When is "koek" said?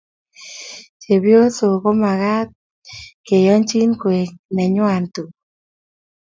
4.01-4.29